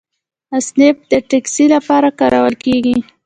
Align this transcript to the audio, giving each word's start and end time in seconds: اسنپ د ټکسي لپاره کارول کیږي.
اسنپ 0.57 0.97
د 1.11 1.13
ټکسي 1.29 1.65
لپاره 1.75 2.07
کارول 2.19 2.55
کیږي. 2.63 2.97